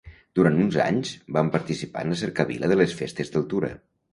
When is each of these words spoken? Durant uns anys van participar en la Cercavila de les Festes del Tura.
Durant 0.37 0.55
uns 0.63 0.77
anys 0.85 1.11
van 1.37 1.51
participar 1.57 2.05
en 2.07 2.15
la 2.15 2.17
Cercavila 2.25 2.73
de 2.73 2.79
les 2.81 2.99
Festes 3.03 3.33
del 3.37 3.47
Tura. 3.53 3.75